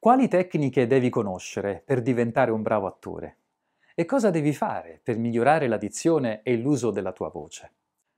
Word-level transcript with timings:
Quali 0.00 0.28
tecniche 0.28 0.86
devi 0.86 1.10
conoscere 1.10 1.82
per 1.84 2.02
diventare 2.02 2.52
un 2.52 2.62
bravo 2.62 2.86
attore? 2.86 3.38
E 3.96 4.04
cosa 4.04 4.30
devi 4.30 4.52
fare 4.52 5.00
per 5.02 5.18
migliorare 5.18 5.66
la 5.66 5.76
dizione 5.76 6.42
e 6.44 6.56
l'uso 6.56 6.92
della 6.92 7.10
tua 7.10 7.30
voce? 7.30 7.72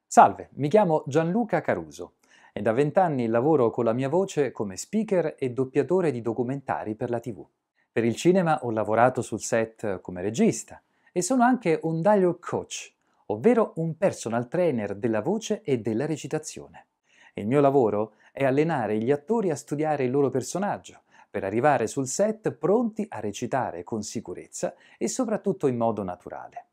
Salve, 0.06 0.50
mi 0.56 0.68
chiamo 0.68 1.04
Gianluca 1.06 1.62
Caruso 1.62 2.16
e 2.52 2.60
da 2.60 2.72
vent'anni 2.72 3.28
lavoro 3.28 3.70
con 3.70 3.86
la 3.86 3.94
mia 3.94 4.10
voce 4.10 4.52
come 4.52 4.76
speaker 4.76 5.36
e 5.38 5.52
doppiatore 5.52 6.10
di 6.10 6.20
documentari 6.20 6.94
per 6.96 7.08
la 7.08 7.18
TV. 7.18 7.42
Per 7.90 8.04
il 8.04 8.14
cinema 8.14 8.62
ho 8.62 8.70
lavorato 8.70 9.22
sul 9.22 9.40
set 9.40 10.02
come 10.02 10.20
regista 10.20 10.82
e 11.12 11.22
sono 11.22 11.44
anche 11.44 11.80
un 11.84 12.02
dialogue 12.02 12.40
coach, 12.40 12.92
ovvero 13.26 13.72
un 13.76 13.96
personal 13.96 14.48
trainer 14.48 14.94
della 14.94 15.22
voce 15.22 15.62
e 15.62 15.78
della 15.78 16.04
recitazione. 16.04 16.88
Il 17.32 17.46
mio 17.46 17.62
lavoro 17.62 18.16
è 18.32 18.44
allenare 18.44 18.98
gli 18.98 19.10
attori 19.10 19.48
a 19.48 19.56
studiare 19.56 20.04
il 20.04 20.10
loro 20.10 20.28
personaggio, 20.28 21.04
per 21.30 21.44
arrivare 21.44 21.86
sul 21.86 22.08
set 22.08 22.50
pronti 22.52 23.06
a 23.08 23.20
recitare 23.20 23.84
con 23.84 24.02
sicurezza 24.02 24.74
e 24.98 25.08
soprattutto 25.08 25.68
in 25.68 25.76
modo 25.76 26.02
naturale. 26.02 26.66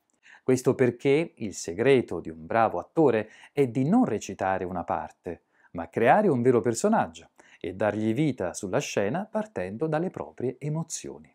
Questo 0.43 0.75
perché 0.75 1.33
il 1.35 1.53
segreto 1.53 2.19
di 2.19 2.29
un 2.29 2.45
bravo 2.45 2.79
attore 2.79 3.29
è 3.51 3.67
di 3.67 3.87
non 3.87 4.05
recitare 4.05 4.63
una 4.63 4.83
parte, 4.83 5.43
ma 5.71 5.89
creare 5.89 6.27
un 6.27 6.41
vero 6.41 6.61
personaggio 6.61 7.31
e 7.59 7.73
dargli 7.73 8.13
vita 8.13 8.53
sulla 8.53 8.79
scena 8.79 9.25
partendo 9.29 9.87
dalle 9.87 10.09
proprie 10.09 10.55
emozioni. 10.57 11.33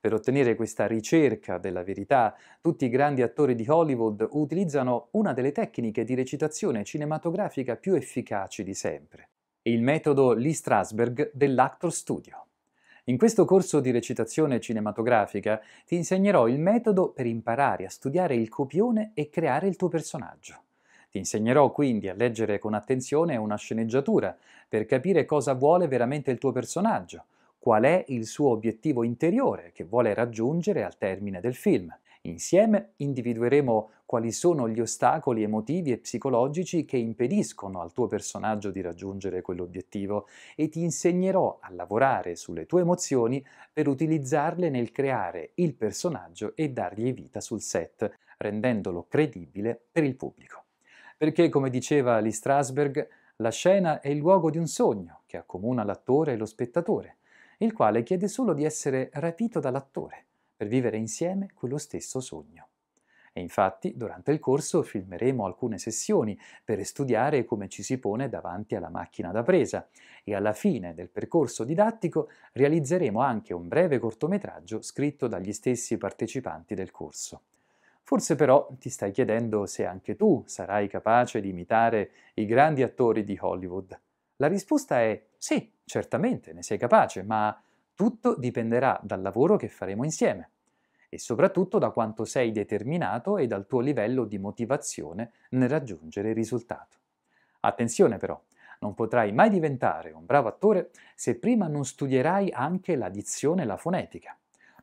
Per 0.00 0.12
ottenere 0.12 0.54
questa 0.54 0.86
ricerca 0.86 1.58
della 1.58 1.82
verità, 1.82 2.34
tutti 2.60 2.84
i 2.84 2.90
grandi 2.90 3.22
attori 3.22 3.54
di 3.54 3.66
Hollywood 3.66 4.26
utilizzano 4.32 5.08
una 5.12 5.32
delle 5.32 5.52
tecniche 5.52 6.04
di 6.04 6.14
recitazione 6.14 6.84
cinematografica 6.84 7.76
più 7.76 7.94
efficaci 7.94 8.62
di 8.64 8.74
sempre, 8.74 9.28
il 9.62 9.80
metodo 9.80 10.32
Lee 10.32 10.52
Strasberg 10.52 11.30
dell'Actor 11.32 11.92
Studio. 11.92 12.46
In 13.06 13.18
questo 13.18 13.44
corso 13.44 13.80
di 13.80 13.90
recitazione 13.90 14.60
cinematografica 14.60 15.60
ti 15.84 15.94
insegnerò 15.94 16.48
il 16.48 16.58
metodo 16.58 17.10
per 17.10 17.26
imparare 17.26 17.84
a 17.84 17.90
studiare 17.90 18.34
il 18.34 18.48
copione 18.48 19.10
e 19.12 19.28
creare 19.28 19.68
il 19.68 19.76
tuo 19.76 19.88
personaggio. 19.88 20.62
Ti 21.10 21.18
insegnerò 21.18 21.70
quindi 21.70 22.08
a 22.08 22.14
leggere 22.14 22.58
con 22.58 22.72
attenzione 22.72 23.36
una 23.36 23.56
sceneggiatura 23.56 24.34
per 24.66 24.86
capire 24.86 25.26
cosa 25.26 25.52
vuole 25.52 25.86
veramente 25.86 26.30
il 26.30 26.38
tuo 26.38 26.50
personaggio, 26.50 27.26
qual 27.58 27.82
è 27.82 28.06
il 28.08 28.24
suo 28.24 28.48
obiettivo 28.48 29.02
interiore 29.02 29.70
che 29.74 29.84
vuole 29.84 30.14
raggiungere 30.14 30.82
al 30.82 30.96
termine 30.96 31.40
del 31.40 31.54
film. 31.54 31.94
Insieme 32.26 32.92
individueremo 32.96 33.90
quali 34.06 34.32
sono 34.32 34.66
gli 34.66 34.80
ostacoli 34.80 35.42
emotivi 35.42 35.92
e 35.92 35.98
psicologici 35.98 36.86
che 36.86 36.96
impediscono 36.96 37.82
al 37.82 37.92
tuo 37.92 38.06
personaggio 38.06 38.70
di 38.70 38.80
raggiungere 38.80 39.42
quell'obiettivo 39.42 40.26
e 40.56 40.70
ti 40.70 40.80
insegnerò 40.80 41.58
a 41.60 41.70
lavorare 41.70 42.34
sulle 42.34 42.64
tue 42.64 42.80
emozioni 42.80 43.44
per 43.70 43.88
utilizzarle 43.88 44.70
nel 44.70 44.90
creare 44.90 45.50
il 45.56 45.74
personaggio 45.74 46.56
e 46.56 46.70
dargli 46.70 47.12
vita 47.12 47.42
sul 47.42 47.60
set, 47.60 48.10
rendendolo 48.38 49.04
credibile 49.06 49.78
per 49.92 50.04
il 50.04 50.16
pubblico. 50.16 50.64
Perché, 51.18 51.50
come 51.50 51.68
diceva 51.68 52.20
Lee 52.20 52.32
Strasberg, 52.32 53.06
la 53.36 53.50
scena 53.50 54.00
è 54.00 54.08
il 54.08 54.16
luogo 54.16 54.48
di 54.48 54.56
un 54.56 54.66
sogno 54.66 55.24
che 55.26 55.36
accomuna 55.36 55.84
l'attore 55.84 56.32
e 56.32 56.36
lo 56.36 56.46
spettatore, 56.46 57.18
il 57.58 57.74
quale 57.74 58.02
chiede 58.02 58.28
solo 58.28 58.54
di 58.54 58.64
essere 58.64 59.10
rapito 59.12 59.60
dall'attore 59.60 60.24
per 60.56 60.68
vivere 60.68 60.96
insieme 60.96 61.50
quello 61.54 61.78
stesso 61.78 62.20
sogno. 62.20 62.68
E 63.36 63.40
infatti 63.40 63.96
durante 63.96 64.30
il 64.30 64.38
corso 64.38 64.82
filmeremo 64.82 65.44
alcune 65.44 65.76
sessioni 65.78 66.38
per 66.64 66.84
studiare 66.84 67.44
come 67.44 67.68
ci 67.68 67.82
si 67.82 67.98
pone 67.98 68.28
davanti 68.28 68.76
alla 68.76 68.90
macchina 68.90 69.32
da 69.32 69.42
presa 69.42 69.88
e 70.22 70.36
alla 70.36 70.52
fine 70.52 70.94
del 70.94 71.08
percorso 71.08 71.64
didattico 71.64 72.28
realizzeremo 72.52 73.20
anche 73.20 73.52
un 73.52 73.66
breve 73.66 73.98
cortometraggio 73.98 74.82
scritto 74.82 75.26
dagli 75.26 75.52
stessi 75.52 75.98
partecipanti 75.98 76.76
del 76.76 76.92
corso. 76.92 77.42
Forse 78.04 78.36
però 78.36 78.68
ti 78.78 78.88
stai 78.88 79.10
chiedendo 79.10 79.66
se 79.66 79.84
anche 79.84 80.14
tu 80.14 80.44
sarai 80.46 80.86
capace 80.86 81.40
di 81.40 81.48
imitare 81.48 82.10
i 82.34 82.46
grandi 82.46 82.84
attori 82.84 83.24
di 83.24 83.36
Hollywood. 83.40 83.98
La 84.36 84.46
risposta 84.46 85.00
è 85.00 85.20
sì, 85.36 85.72
certamente 85.84 86.52
ne 86.52 86.62
sei 86.62 86.78
capace, 86.78 87.24
ma 87.24 87.60
tutto 87.94 88.36
dipenderà 88.36 88.98
dal 89.02 89.22
lavoro 89.22 89.56
che 89.56 89.68
faremo 89.68 90.04
insieme 90.04 90.50
e 91.08 91.18
soprattutto 91.18 91.78
da 91.78 91.90
quanto 91.90 92.24
sei 92.24 92.50
determinato 92.50 93.38
e 93.38 93.46
dal 93.46 93.66
tuo 93.66 93.80
livello 93.80 94.24
di 94.24 94.38
motivazione 94.38 95.30
nel 95.50 95.68
raggiungere 95.68 96.30
il 96.30 96.34
risultato. 96.34 96.96
Attenzione 97.60 98.16
però, 98.16 98.40
non 98.80 98.94
potrai 98.94 99.32
mai 99.32 99.48
diventare 99.48 100.10
un 100.10 100.26
bravo 100.26 100.48
attore 100.48 100.90
se 101.14 101.38
prima 101.38 101.68
non 101.68 101.84
studierai 101.84 102.50
anche 102.50 102.96
la 102.96 103.08
dizione 103.08 103.62
e 103.62 103.66
la 103.66 103.76
fonetica. 103.76 104.36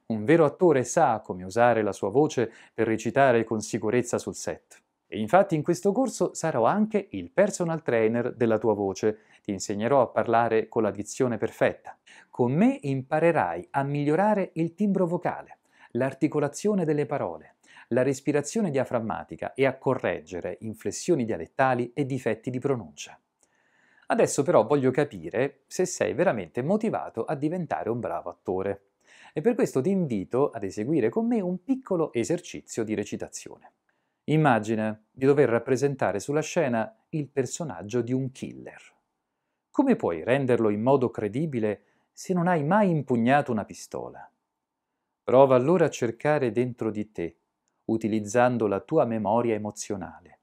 Un 0.07 0.23
vero 0.23 0.45
attore 0.45 0.83
sa 0.83 1.19
come 1.19 1.43
usare 1.43 1.83
la 1.83 1.91
sua 1.91 2.09
voce 2.09 2.51
per 2.73 2.87
recitare 2.87 3.43
con 3.43 3.61
sicurezza 3.61 4.17
sul 4.17 4.35
set. 4.35 4.81
E 5.07 5.19
infatti 5.19 5.55
in 5.55 5.63
questo 5.63 5.91
corso 5.91 6.33
sarò 6.33 6.63
anche 6.63 7.07
il 7.11 7.29
personal 7.29 7.81
trainer 7.81 8.33
della 8.33 8.57
tua 8.57 8.73
voce, 8.73 9.19
ti 9.41 9.51
insegnerò 9.51 10.01
a 10.01 10.07
parlare 10.07 10.67
con 10.67 10.83
la 10.83 10.91
dizione 10.91 11.37
perfetta. 11.37 11.97
Con 12.29 12.51
me 12.51 12.77
imparerai 12.81 13.67
a 13.71 13.83
migliorare 13.83 14.51
il 14.53 14.73
timbro 14.75 15.05
vocale, 15.05 15.59
l'articolazione 15.91 16.85
delle 16.85 17.05
parole, 17.05 17.55
la 17.89 18.03
respirazione 18.03 18.69
diaframmatica 18.69 19.53
e 19.53 19.65
a 19.65 19.77
correggere 19.77 20.57
inflessioni 20.61 21.25
dialettali 21.25 21.91
e 21.93 22.05
difetti 22.05 22.49
di 22.49 22.59
pronuncia. 22.59 23.19
Adesso 24.07 24.43
però 24.43 24.65
voglio 24.65 24.91
capire 24.91 25.61
se 25.67 25.85
sei 25.85 26.13
veramente 26.13 26.61
motivato 26.61 27.23
a 27.23 27.35
diventare 27.35 27.89
un 27.89 27.99
bravo 27.99 28.29
attore. 28.29 28.87
E 29.33 29.39
per 29.39 29.55
questo 29.55 29.81
ti 29.81 29.89
invito 29.89 30.49
ad 30.49 30.63
eseguire 30.63 31.09
con 31.09 31.25
me 31.25 31.39
un 31.39 31.63
piccolo 31.63 32.11
esercizio 32.11 32.83
di 32.83 32.93
recitazione. 32.93 33.71
Immagina 34.25 35.01
di 35.09 35.25
dover 35.25 35.49
rappresentare 35.49 36.19
sulla 36.19 36.41
scena 36.41 36.93
il 37.09 37.29
personaggio 37.29 38.01
di 38.01 38.11
un 38.11 38.31
killer. 38.31 38.99
Come 39.71 39.95
puoi 39.95 40.21
renderlo 40.21 40.69
in 40.69 40.81
modo 40.81 41.09
credibile 41.09 41.83
se 42.11 42.33
non 42.33 42.47
hai 42.47 42.61
mai 42.61 42.89
impugnato 42.89 43.53
una 43.53 43.63
pistola? 43.63 44.29
Prova 45.23 45.55
allora 45.55 45.85
a 45.85 45.89
cercare 45.89 46.51
dentro 46.51 46.91
di 46.91 47.09
te, 47.13 47.37
utilizzando 47.85 48.67
la 48.67 48.81
tua 48.81 49.05
memoria 49.05 49.55
emozionale. 49.55 50.39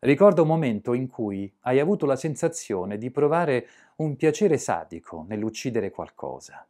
Ricorda 0.00 0.42
un 0.42 0.48
momento 0.48 0.92
in 0.92 1.08
cui 1.08 1.50
hai 1.60 1.80
avuto 1.80 2.04
la 2.04 2.16
sensazione 2.16 2.98
di 2.98 3.10
provare 3.10 3.66
un 3.96 4.14
piacere 4.14 4.58
sadico 4.58 5.24
nell'uccidere 5.26 5.90
qualcosa. 5.90 6.68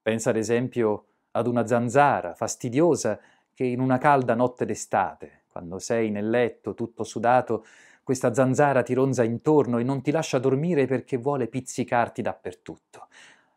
Pensa 0.00 0.30
ad 0.30 0.36
esempio 0.36 1.06
ad 1.32 1.46
una 1.46 1.66
zanzara 1.66 2.34
fastidiosa 2.34 3.20
che 3.52 3.64
in 3.64 3.80
una 3.80 3.98
calda 3.98 4.34
notte 4.34 4.64
d'estate, 4.64 5.42
quando 5.48 5.78
sei 5.78 6.10
nel 6.10 6.30
letto 6.30 6.72
tutto 6.72 7.04
sudato, 7.04 7.66
questa 8.04 8.32
zanzara 8.32 8.82
ti 8.82 8.94
ronza 8.94 9.24
intorno 9.24 9.78
e 9.78 9.82
non 9.82 10.02
ti 10.02 10.10
lascia 10.10 10.38
dormire 10.38 10.86
perché 10.86 11.16
vuole 11.16 11.48
pizzicarti 11.48 12.22
dappertutto. 12.22 13.08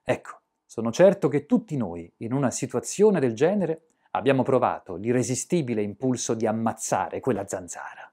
Ecco, 0.04 0.40
sono 0.66 0.92
certo 0.92 1.28
che 1.28 1.46
tutti 1.46 1.76
noi, 1.78 2.12
in 2.18 2.34
una 2.34 2.50
situazione 2.50 3.20
del 3.20 3.34
genere, 3.34 3.82
abbiamo 4.12 4.44
provato 4.44 4.96
l'irresistibile 4.96 5.82
impulso 5.82 6.34
di 6.34 6.48
ammazzare 6.48 7.20
quella 7.20 7.46
zanzara. 7.46 8.12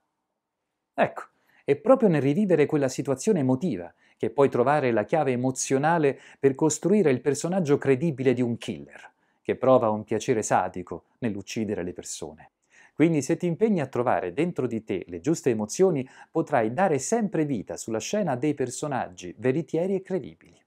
Ecco, 0.93 1.23
è 1.65 1.77
proprio 1.77 2.09
nel 2.09 2.21
rivivere 2.21 2.67
quella 2.67 2.89
situazione 2.89 3.41
emotiva 3.41 3.93
che 4.17 4.31
puoi 4.31 4.49
trovare 4.49 4.91
la 4.91 5.05
chiave 5.05 5.33
emozionale 5.33 6.19
per 6.39 6.55
costruire 6.55 7.11
il 7.11 7.21
personaggio 7.21 7.79
credibile 7.79 8.33
di 8.33 8.43
un 8.43 8.59
killer, 8.59 9.13
che 9.41 9.57
prova 9.57 9.91
un 9.91 10.03
piacere 10.03 10.43
sadico 10.43 11.05
nell'uccidere 11.19 11.83
le 11.83 11.93
persone. 11.93 12.51
Quindi 12.95 13.23
se 13.23 13.37
ti 13.37 13.47
impegni 13.47 13.81
a 13.81 13.87
trovare 13.87 14.33
dentro 14.33 14.67
di 14.67 14.85
te 14.85 15.05
le 15.09 15.21
giuste 15.21 15.51
emozioni, 15.51 16.09
potrai 16.31 16.73
dare 16.73 16.99
sempre 16.99 17.45
vita 17.45 17.77
sulla 17.77 17.99
scena 17.99 18.37
dei 18.37 18.55
personaggi 18.55 19.35
veritieri 19.37 19.97
e 19.97 20.03
credibili. 20.03 20.63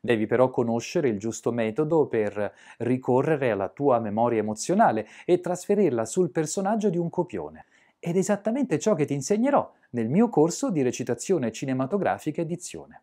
Devi 0.00 0.26
però 0.26 0.50
conoscere 0.50 1.08
il 1.08 1.18
giusto 1.18 1.52
metodo 1.52 2.06
per 2.06 2.52
ricorrere 2.78 3.50
alla 3.50 3.68
tua 3.68 3.98
memoria 3.98 4.38
emozionale 4.40 5.06
e 5.24 5.40
trasferirla 5.40 6.04
sul 6.04 6.30
personaggio 6.30 6.88
di 6.88 6.98
un 6.98 7.10
copione. 7.10 7.66
Ed 7.98 8.16
è 8.16 8.18
esattamente 8.18 8.78
ciò 8.78 8.94
che 8.94 9.04
ti 9.04 9.12
insegnerò 9.14 9.70
nel 9.90 10.08
mio 10.08 10.28
corso 10.30 10.70
di 10.70 10.80
recitazione 10.82 11.52
cinematografica 11.52 12.40
edizione. 12.40 13.02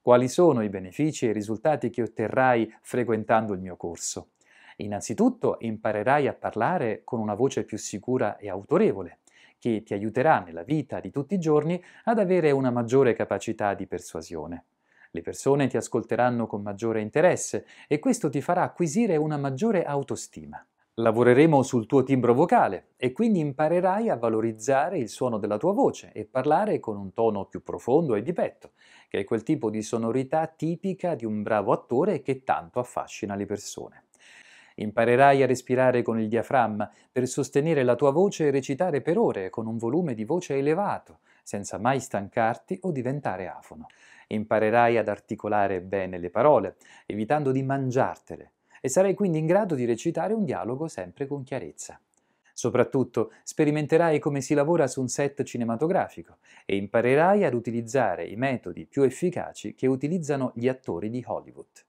Quali 0.00 0.28
sono 0.28 0.62
i 0.62 0.68
benefici 0.68 1.26
e 1.26 1.30
i 1.30 1.32
risultati 1.34 1.90
che 1.90 2.02
otterrai 2.02 2.74
frequentando 2.82 3.52
il 3.54 3.60
mio 3.60 3.76
corso? 3.76 4.28
Innanzitutto 4.80 5.56
imparerai 5.58 6.28
a 6.28 6.34
parlare 6.34 7.02
con 7.02 7.18
una 7.18 7.34
voce 7.34 7.64
più 7.64 7.76
sicura 7.76 8.36
e 8.36 8.48
autorevole, 8.48 9.20
che 9.58 9.82
ti 9.82 9.92
aiuterà 9.92 10.38
nella 10.38 10.62
vita 10.62 11.00
di 11.00 11.10
tutti 11.10 11.34
i 11.34 11.40
giorni 11.40 11.82
ad 12.04 12.20
avere 12.20 12.52
una 12.52 12.70
maggiore 12.70 13.12
capacità 13.14 13.74
di 13.74 13.88
persuasione. 13.88 14.66
Le 15.10 15.20
persone 15.20 15.66
ti 15.66 15.76
ascolteranno 15.76 16.46
con 16.46 16.62
maggiore 16.62 17.00
interesse 17.00 17.66
e 17.88 17.98
questo 17.98 18.28
ti 18.28 18.40
farà 18.40 18.62
acquisire 18.62 19.16
una 19.16 19.36
maggiore 19.36 19.84
autostima. 19.84 20.64
Lavoreremo 20.94 21.62
sul 21.62 21.86
tuo 21.86 22.04
timbro 22.04 22.34
vocale 22.34 22.90
e 22.96 23.10
quindi 23.10 23.40
imparerai 23.40 24.08
a 24.10 24.16
valorizzare 24.16 24.98
il 24.98 25.08
suono 25.08 25.38
della 25.38 25.56
tua 25.56 25.72
voce 25.72 26.12
e 26.12 26.24
parlare 26.24 26.78
con 26.78 26.96
un 26.96 27.12
tono 27.12 27.46
più 27.46 27.64
profondo 27.64 28.14
e 28.14 28.22
di 28.22 28.32
petto, 28.32 28.72
che 29.08 29.20
è 29.20 29.24
quel 29.24 29.42
tipo 29.42 29.70
di 29.70 29.82
sonorità 29.82 30.46
tipica 30.46 31.16
di 31.16 31.24
un 31.24 31.42
bravo 31.42 31.72
attore 31.72 32.22
che 32.22 32.44
tanto 32.44 32.78
affascina 32.78 33.34
le 33.34 33.46
persone. 33.46 34.02
Imparerai 34.80 35.42
a 35.42 35.46
respirare 35.46 36.02
con 36.02 36.20
il 36.20 36.28
diaframma 36.28 36.88
per 37.10 37.26
sostenere 37.26 37.82
la 37.82 37.96
tua 37.96 38.12
voce 38.12 38.46
e 38.46 38.50
recitare 38.50 39.00
per 39.00 39.18
ore 39.18 39.50
con 39.50 39.66
un 39.66 39.76
volume 39.76 40.14
di 40.14 40.24
voce 40.24 40.56
elevato, 40.56 41.18
senza 41.42 41.78
mai 41.78 41.98
stancarti 41.98 42.78
o 42.82 42.92
diventare 42.92 43.48
afono. 43.48 43.86
Imparerai 44.28 44.96
ad 44.96 45.08
articolare 45.08 45.80
bene 45.80 46.18
le 46.18 46.30
parole, 46.30 46.76
evitando 47.06 47.50
di 47.50 47.62
mangiartele, 47.62 48.52
e 48.80 48.88
sarai 48.88 49.14
quindi 49.14 49.38
in 49.38 49.46
grado 49.46 49.74
di 49.74 49.84
recitare 49.84 50.32
un 50.32 50.44
dialogo 50.44 50.86
sempre 50.86 51.26
con 51.26 51.42
chiarezza. 51.42 52.00
Soprattutto 52.52 53.32
sperimenterai 53.42 54.20
come 54.20 54.40
si 54.40 54.54
lavora 54.54 54.86
su 54.86 55.00
un 55.00 55.08
set 55.08 55.42
cinematografico 55.42 56.38
e 56.64 56.76
imparerai 56.76 57.44
ad 57.44 57.54
utilizzare 57.54 58.26
i 58.26 58.36
metodi 58.36 58.84
più 58.86 59.02
efficaci 59.02 59.74
che 59.74 59.86
utilizzano 59.88 60.52
gli 60.54 60.68
attori 60.68 61.08
di 61.08 61.22
Hollywood. 61.26 61.87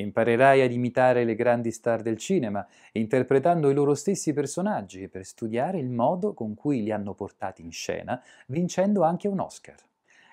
Imparerai 0.00 0.62
ad 0.62 0.72
imitare 0.72 1.24
le 1.24 1.34
grandi 1.34 1.70
star 1.70 2.00
del 2.00 2.16
cinema, 2.16 2.66
interpretando 2.92 3.68
i 3.68 3.74
loro 3.74 3.94
stessi 3.94 4.32
personaggi 4.32 5.08
per 5.08 5.26
studiare 5.26 5.78
il 5.78 5.90
modo 5.90 6.32
con 6.32 6.54
cui 6.54 6.82
li 6.82 6.90
hanno 6.90 7.12
portati 7.12 7.60
in 7.60 7.70
scena, 7.70 8.20
vincendo 8.46 9.02
anche 9.02 9.28
un 9.28 9.40
Oscar. 9.40 9.76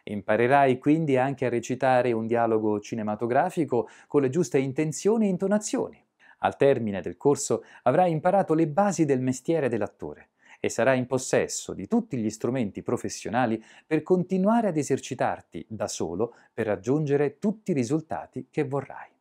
Imparerai 0.04 0.78
quindi 0.78 1.18
anche 1.18 1.46
a 1.46 1.50
recitare 1.50 2.14
un 2.14 2.28
dialogo 2.28 2.80
cinematografico 2.80 3.90
con 4.08 4.22
le 4.22 4.30
giuste 4.30 4.58
intenzioni 4.58 5.26
e 5.26 5.30
intonazioni. 5.30 6.02
Al 6.40 6.56
termine 6.56 7.02
del 7.02 7.18
corso 7.18 7.66
avrai 7.84 8.12
imparato 8.12 8.54
le 8.54 8.68
basi 8.68 9.04
del 9.04 9.20
mestiere 9.20 9.68
dell'attore 9.68 10.30
e 10.62 10.70
sarai 10.70 10.98
in 10.98 11.08
possesso 11.08 11.74
di 11.74 11.88
tutti 11.88 12.16
gli 12.16 12.30
strumenti 12.30 12.82
professionali 12.84 13.62
per 13.86 14.02
continuare 14.02 14.70
ad 14.70 14.78
esercitarti 14.78 15.66
da 15.68 15.90
solo 15.90 16.36
per 16.54 16.68
raggiungere 16.68 17.38
tutti 17.38 17.72
i 17.72 17.74
risultati 17.74 18.48
che 18.50 18.64
vorrai. 18.64 19.16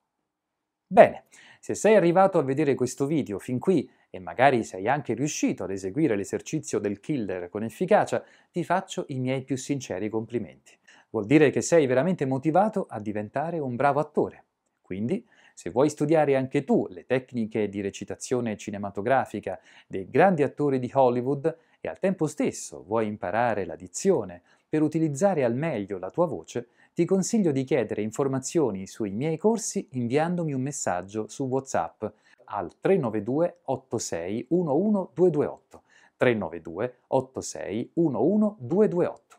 Bene, 0.89 1.25
se 1.59 1.75
sei 1.75 1.97
arrivato 1.97 2.39
a 2.39 2.43
vedere 2.45 2.75
questo 2.77 3.07
video 3.07 3.41
fin 3.41 3.59
qui 3.59 3.91
e 4.09 4.21
magari 4.21 4.63
sei 4.63 4.87
anche 4.87 5.15
riuscito 5.15 5.65
ad 5.65 5.73
eseguire 5.73 6.15
l'esercizio 6.15 6.79
del 6.79 7.01
killer 7.01 7.49
con 7.49 7.65
efficacia, 7.65 8.23
ti 8.53 8.63
faccio 8.63 9.05
i 9.09 9.19
miei 9.19 9.43
più 9.43 9.57
sinceri 9.57 10.09
complimenti. 10.09 10.79
Vuol 11.11 11.27
dire 11.27 11.51
che 11.51 11.61
sei 11.61 11.87
veramente 11.87 12.25
motivato 12.25 12.87
a 12.89 13.01
diventare 13.01 13.59
un 13.59 13.75
bravo 13.75 13.99
attore. 13.99 14.45
Quindi, 14.81 15.27
se 15.55 15.71
vuoi 15.71 15.91
studiare 15.91 16.37
anche 16.37 16.63
tu 16.63 16.87
le 16.89 17.05
tecniche 17.05 17.69
di 17.69 17.81
recitazione 17.81 18.57
cinematografica 18.57 19.59
dei 19.89 20.09
grandi 20.09 20.45
attori 20.45 20.79
di 20.79 20.91
Hollywood 20.93 21.57
e 21.81 21.89
al 21.89 21.99
tempo 21.99 22.29
stesso 22.29 22.85
vuoi 22.85 23.07
imparare 23.09 23.65
la 23.65 23.75
dizione 23.75 24.43
per 24.69 24.83
utilizzare 24.83 25.43
al 25.43 25.55
meglio 25.57 25.99
la 25.99 26.11
tua 26.11 26.27
voce, 26.27 26.69
ti 26.97 27.05
consiglio 27.05 27.53
di 27.53 27.63
chiedere 27.65 28.01
informazioni 28.01 28.87
sui 28.87 29.11
miei 29.11 29.37
corsi 29.37 29.87
inviandomi 29.91 30.55
un 30.55 30.63
messaggio 30.63 31.29
su 31.29 31.45
WhatsApp 31.45 32.03
al 32.45 32.73
392 32.81 33.59
86 33.65 34.47
11 34.49 35.11
228 35.13 35.83
392 36.17 36.97
86 37.09 37.91
11 37.93 38.55
228 38.61 39.37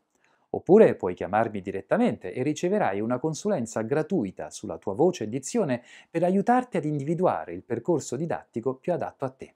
Oppure 0.52 0.94
puoi 0.94 1.16
chiamarmi 1.16 1.60
direttamente 1.60 2.32
e 2.32 2.44
riceverai 2.44 3.02
una 3.02 3.18
consulenza 3.18 3.82
gratuita 3.82 4.52
sulla 4.52 4.78
tua 4.78 4.94
voce 4.94 5.24
e 5.24 5.30
dizione 5.30 5.82
per 6.12 6.24
aiutarti 6.24 6.78
ad 6.78 6.86
individuare 6.86 7.54
il 7.54 7.64
percorso 7.64 8.16
didattico 8.16 8.76
più 8.76 8.94
adatto 8.94 9.26
a 9.26 9.30
te. 9.32 9.56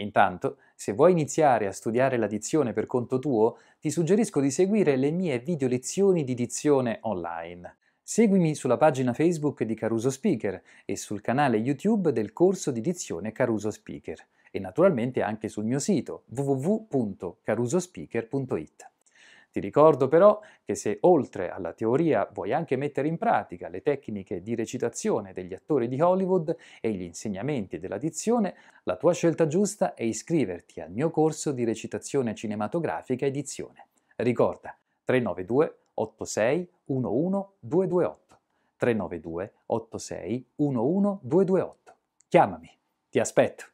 Intanto, 0.00 0.58
se 0.74 0.92
vuoi 0.92 1.12
iniziare 1.12 1.66
a 1.66 1.72
studiare 1.72 2.16
la 2.16 2.26
dizione 2.26 2.72
per 2.72 2.86
conto 2.86 3.18
tuo, 3.18 3.58
ti 3.80 3.90
suggerisco 3.90 4.40
di 4.40 4.50
seguire 4.50 4.96
le 4.96 5.10
mie 5.10 5.38
video 5.38 5.68
lezioni 5.68 6.24
di 6.24 6.32
dizione 6.34 6.98
online. 7.02 7.76
Seguimi 8.02 8.54
sulla 8.54 8.78
pagina 8.78 9.12
Facebook 9.12 9.64
di 9.64 9.74
Caruso 9.74 10.10
Speaker 10.10 10.62
e 10.84 10.96
sul 10.96 11.20
canale 11.20 11.58
YouTube 11.58 12.12
del 12.12 12.32
corso 12.32 12.70
di 12.70 12.80
dizione 12.80 13.32
Caruso 13.32 13.70
Speaker 13.70 14.26
e 14.50 14.58
naturalmente 14.58 15.20
anche 15.20 15.48
sul 15.48 15.64
mio 15.64 15.78
sito 15.78 16.24
www.carusospeaker.it. 16.28 18.90
Ti 19.50 19.60
ricordo 19.60 20.08
però 20.08 20.40
che 20.62 20.74
se 20.74 20.98
oltre 21.02 21.50
alla 21.50 21.72
teoria 21.72 22.28
vuoi 22.32 22.52
anche 22.52 22.76
mettere 22.76 23.08
in 23.08 23.16
pratica 23.16 23.68
le 23.68 23.80
tecniche 23.80 24.42
di 24.42 24.54
recitazione 24.54 25.32
degli 25.32 25.54
attori 25.54 25.88
di 25.88 26.00
Hollywood 26.00 26.54
e 26.80 26.90
gli 26.90 27.02
insegnamenti 27.02 27.78
della 27.78 27.98
dizione, 27.98 28.54
la 28.82 28.96
tua 28.96 29.14
scelta 29.14 29.46
giusta 29.46 29.94
è 29.94 30.02
iscriverti 30.02 30.80
al 30.80 30.90
mio 30.90 31.10
corso 31.10 31.52
di 31.52 31.64
recitazione 31.64 32.34
cinematografica 32.34 33.24
e 33.24 33.30
dizione. 33.30 33.86
Ricorda 34.16 34.76
392 35.04 35.76
86 35.94 36.70
11 36.86 37.46
228 37.60 38.38
392 38.76 39.52
86 39.66 40.46
11 40.56 41.18
228. 41.22 41.94
Chiamami, 42.28 42.70
ti 43.08 43.18
aspetto. 43.18 43.64